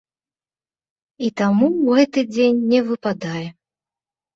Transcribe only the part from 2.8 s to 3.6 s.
выпадае.